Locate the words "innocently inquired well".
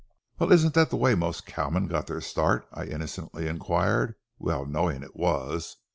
2.85-4.65